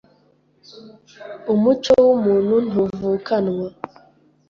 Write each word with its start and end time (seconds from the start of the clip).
Umuco 1.53 1.93
w’umuntu 2.05 2.55
ntuvukanwa 2.69 3.65